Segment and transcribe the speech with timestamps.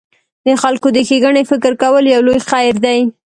[0.45, 2.99] د خلکو د ښېګڼې فکر کول یو لوی خیر دی.